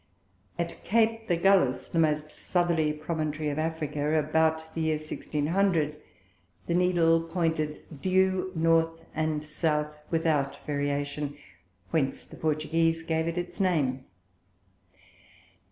[0.57, 5.95] At Cape d' Agulhas, the most Southerly Promontary of Africa, about the Year 1600,
[6.65, 11.37] the Needle pointed due North and South without Variation,
[11.91, 14.05] whence the Portugueze gave its name.